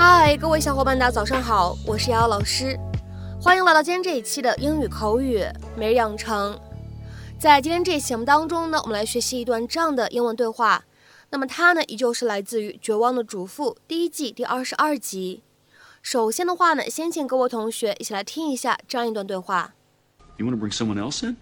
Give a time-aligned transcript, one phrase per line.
[0.00, 2.78] 嗨，各位小伙伴，大家早上好，我是瑶瑶老师，
[3.42, 5.42] 欢迎来到今天这一期的英语口语
[5.76, 6.56] 每日养成。
[7.36, 10.84] 在今天这一期节目当中呢，我们来学习一段这样的英文对话。
[11.30, 15.42] 那么它呢，依旧是来自于《绝望的主妇》第一季第二十二集。
[16.00, 19.74] 首先的话呢，先请各位同学一起来听一下这样一段对话。
[20.36, 21.36] You want to bring someone else in?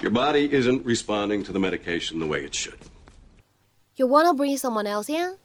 [0.00, 2.74] Your body isn't responding to the medication the way it should.
[3.94, 5.38] You want to bring someone else in?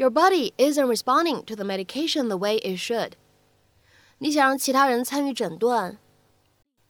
[0.00, 3.12] Your body isn't responding to the medication the way it should.
[4.18, 5.98] 你想让其他人参与诊断，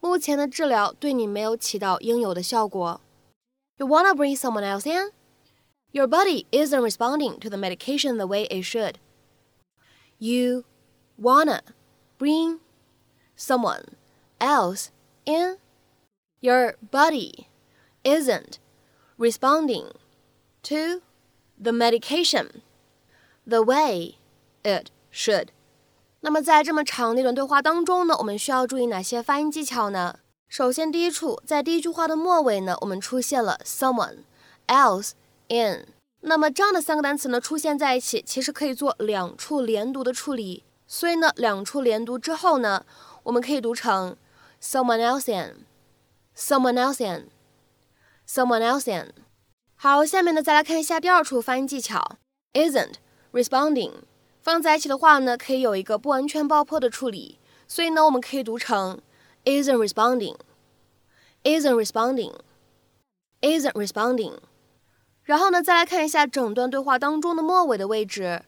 [0.01, 3.01] 目前的治疗对你没有起到应有的效果。
[3.77, 5.13] You wanna bring someone else in?
[5.93, 8.95] Your body isn't responding to the medication the way it should.
[10.19, 10.65] You
[11.17, 11.61] wanna
[12.19, 12.61] bring
[13.37, 13.85] someone
[14.39, 14.89] else
[15.25, 15.59] in?
[16.41, 17.47] Your body
[18.03, 18.59] isn't
[19.19, 19.93] responding
[20.63, 21.03] to
[21.59, 22.63] the medication
[23.52, 24.16] The way
[24.64, 25.50] it should.
[26.22, 30.20] 那么在这么长的一段对话当中呢，我们需要注意哪些发音技巧呢？
[30.48, 34.20] 首先，第一处在第一句话的末尾呢，我们出现了 someone
[34.68, 35.12] else
[35.48, 35.88] in。
[36.22, 40.64] 那么这样的三个单词呢出现在一起，其实可以做两处连读的处理。
[40.86, 42.86] 所以呢，两处连读之后呢，
[43.24, 44.16] 我们可以读成
[44.62, 49.14] someone else in，someone else in，someone else in。
[49.76, 52.18] 好，下面呢再来看一下第二处发音技巧
[52.54, 52.96] ，isn't
[53.33, 53.93] responding。
[54.41, 59.01] 放在一起的话呢，可以有一个不完全爆破的处理，所以呢，我们可以读成
[59.45, 64.39] isn't responding，isn't responding，isn't responding。
[65.25, 68.45] 然后呢，再来看一下整段对话当中的末尾的位置，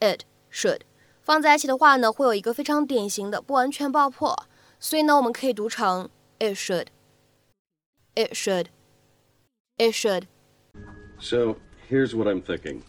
[0.00, 0.80] it should
[1.22, 4.46] 放在一起的话呢，会有一个非常典型的不完全爆破，
[4.80, 11.56] 所以呢，我们可以读成 it should，it should，it should。So
[11.88, 12.82] here's what I'm thinking.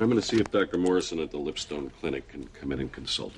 [0.00, 0.78] I'm going to see if Dr.
[0.78, 3.32] Morrison at the Lipstone Clinic can come in and consult.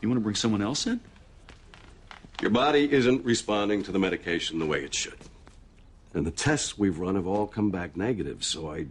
[0.00, 1.00] You want to bring someone else in?
[2.40, 5.18] Your body isn't responding to the medication the way it should.
[6.14, 8.86] And the tests we've run have all come back negative, so I.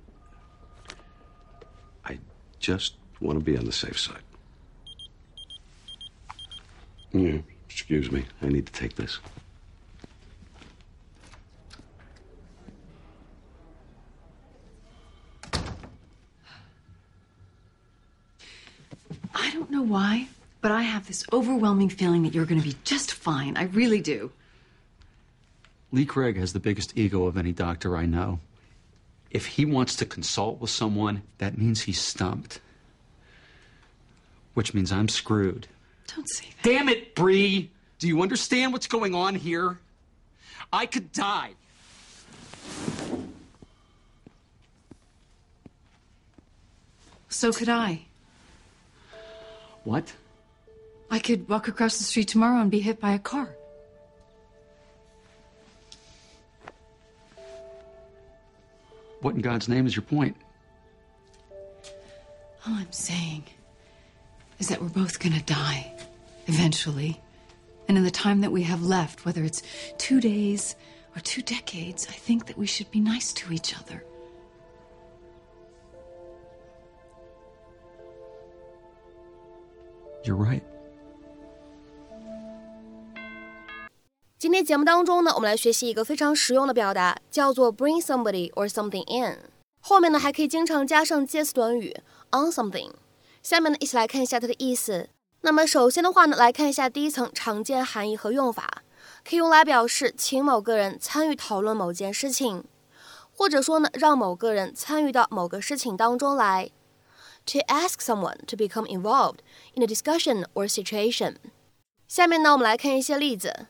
[2.03, 2.17] I
[2.59, 4.23] just want to be on the safe side.
[7.11, 7.39] Yeah,
[7.69, 8.25] excuse me.
[8.41, 9.19] I need to take this.
[19.51, 20.29] I don't know why,
[20.61, 23.57] but I have this overwhelming feeling that you're going to be just fine.
[23.57, 24.31] I really do.
[25.91, 28.39] Lee Craig has the biggest ego of any doctor I know.
[29.29, 32.61] If he wants to consult with someone, that means he's stumped.
[34.53, 35.67] Which means I'm screwed.
[36.15, 36.69] Don't say that.
[36.69, 37.71] Damn it, Bree!
[37.99, 39.79] Do you understand what's going on here?
[40.71, 41.51] I could die.
[47.27, 48.05] So could I.
[49.83, 50.13] What?
[51.09, 53.55] I could walk across the street tomorrow and be hit by a car.
[59.21, 60.35] What in God's name is your point?
[62.65, 63.43] All I'm saying
[64.59, 65.93] is that we're both gonna die
[66.47, 67.19] eventually.
[67.87, 69.63] And in the time that we have left, whether it's
[69.97, 70.75] two days
[71.15, 74.03] or two decades, I think that we should be nice to each other.
[80.23, 80.61] You're right.
[84.37, 89.39] 今天节目当中呢，我们来学习一个非常实用的表达，叫做 bring somebody or something in。
[89.81, 91.95] 后面呢还可以经常加上介词短语
[92.31, 92.91] on something。
[93.41, 95.09] 下面呢一起来看一下它的意思。
[95.41, 98.83] 那么首先的话呢，来看一下第一层常见含义和用法，
[99.27, 102.63] 可以用来表示请某个人参与讨论某件事情，
[103.35, 106.69] 或者说呢让某个人参与到某个事情当中来。
[107.46, 109.38] To ask someone to become involved
[109.74, 111.36] in a discussion or situation。
[112.08, 113.66] 下面呢我们来看一些例子。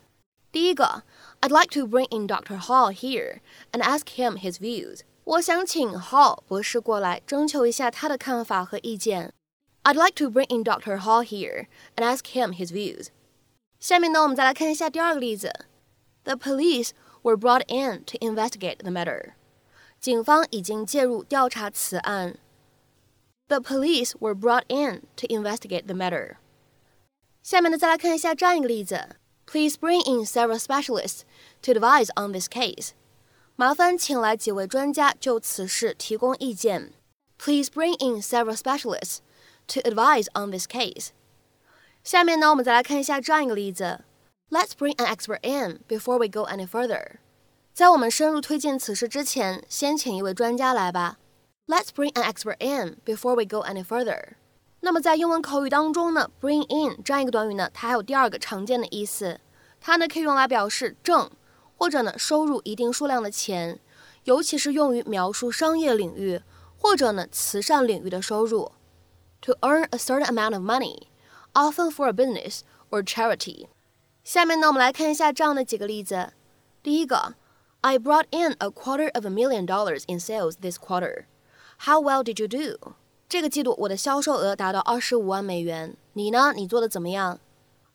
[0.50, 1.02] 第一个，
[1.40, 2.58] I'd like to bring in Dr.
[2.58, 3.40] Hall here
[3.72, 5.00] and ask him his views。
[5.24, 9.32] 我想请 Hall 博士过来，征求一下他的看法和意见。
[9.82, 10.98] I'd like to bring in Dr.
[11.00, 11.66] Hall here
[11.96, 13.08] and ask him his views。
[13.78, 15.66] 下面呢，我们再来看一下第二个例子。
[16.24, 16.90] The police
[17.22, 19.34] were brought in to investigate the matter。
[20.00, 22.38] 警方已经介入调查此案。
[23.50, 26.36] The police were brought in to investigate the matter。
[27.42, 29.16] 下面呢，再来看一下这样一个例子。
[29.46, 31.20] Please bring in several specialists
[31.62, 32.90] to advise on this case.
[33.54, 36.92] 麻烦请来几位专家就此事提供意见。
[37.38, 39.18] Please bring in several specialists
[39.68, 41.10] to advise on this case.
[42.02, 44.00] 下面呢，我们再来看一下这样一个例子。
[44.50, 47.18] Let's bring an expert in before we go any further.
[47.72, 51.18] 在我们深入推进此事之前，先请一位专家来吧。
[51.66, 54.34] Let's bring an expert in before we go any further。
[54.80, 59.40] 那么在英文口语当中呢，bring in 这样一个短语呢，它还有第二个常见的意思，
[59.80, 61.28] 它呢可以用来表示挣，
[61.76, 63.80] 或者呢收入一定数量的钱，
[64.24, 66.40] 尤其是用于描述商业领域
[66.78, 68.70] 或者呢慈善领域的收入。
[69.42, 71.08] To earn a certain amount of money,
[71.52, 72.60] often for a business
[72.90, 73.66] or charity。
[74.22, 76.32] 下面呢，我们来看一下这样的几个例子。
[76.82, 77.34] 第一个，
[77.80, 81.24] I brought in a quarter of a million dollars in sales this quarter.
[81.80, 82.94] How well did you do?
[83.28, 86.52] 这个季度我的销售额达到二十五万美元，你呢？
[86.54, 87.40] 你做的怎么样？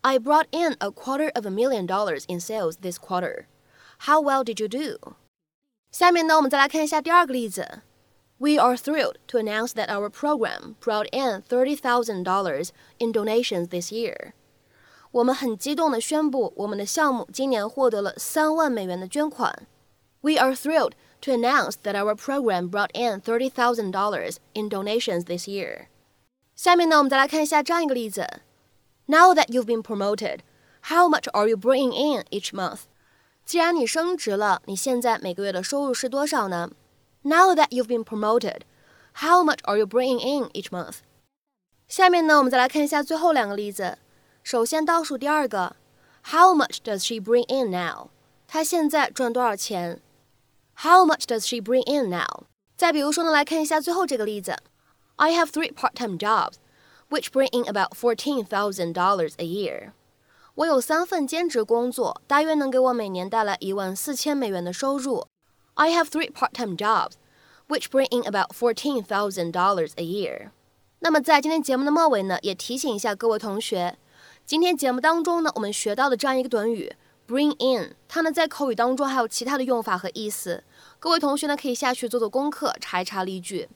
[0.01, 3.45] I brought in a quarter of a million dollars in sales this quarter.
[3.99, 5.13] How well did you do?
[5.91, 7.81] 下面呢，我们再来看一下第二个例子。
[8.37, 13.91] We are thrilled to announce that our program brought in thirty thousand dollars in donations this
[13.91, 14.33] year.
[15.11, 19.67] 我们很激动地宣布，我们的项目今年获得了三万美元的捐款。
[20.21, 20.93] We are thrilled
[21.25, 25.87] to announce that our program brought in thirty thousand dollars in donations this year.
[26.55, 28.41] 下面呢，我们再来看一下这样一个例子。
[29.05, 30.39] Now that you've been promoted,
[30.83, 32.81] how much are you bringing in each month?
[33.45, 36.71] 既然你升职了，你现在每个月的收入是多少呢？
[37.23, 38.61] Now that you've been promoted,
[39.15, 40.97] how much are you bringing in each month?
[41.87, 43.97] 下面呢，我们再来看一下最后两个例子。
[44.43, 45.75] 首先倒数第二个，
[46.25, 48.09] How much does she bring in now？
[48.47, 49.99] 她现在赚多少钱
[50.82, 52.44] ？how much does she bring in now?
[52.76, 54.56] 再比如说呢，来看一下最后这个例子。
[55.16, 56.54] I have three part-time jobs,
[57.08, 59.92] which bring in about fourteen thousand dollars a year.
[60.56, 65.26] 我有三份兼职工作，大约能给我每年带来一万四千美元的收入。
[65.74, 67.12] I have three part-time jobs,
[67.68, 70.50] which bring in about fourteen thousand dollars a year.
[71.00, 73.98] 那么在今天节目的末尾呢，也提醒一下各位同学，
[74.44, 76.94] 今天节目当中呢，我们学到的这样一个短语。
[77.26, 80.62] Bring in，它呢在口语当中还有其他的用法和意思，
[81.00, 83.68] 各位同学呢可以下去做做功课，查一查例句。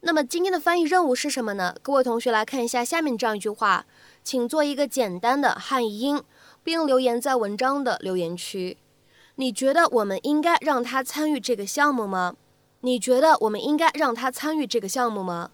[0.00, 1.74] 那么今天的翻译任务是什么呢？
[1.82, 3.84] 各位同学来看一下下面这样一句话，
[4.24, 6.22] 请做一个简单的汉译英，
[6.62, 8.78] 并留言在文章的留言区。
[9.34, 12.36] 你觉得我们应该让他参与这个项目吗？
[12.80, 15.50] 你觉得我们应该让他参与这个项目吗？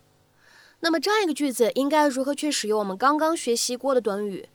[0.80, 4.48] 那么这样一个句子应该如何去使用我们刚刚学习过的短语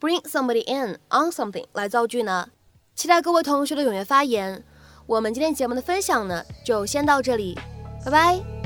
[0.00, 2.48] ？Bring somebody in on something 来造句呢？
[2.94, 4.64] 期待各位同学的踊跃发言。
[5.06, 7.58] 我们今天节目的分享呢，就先到这里，
[8.04, 8.57] 拜拜。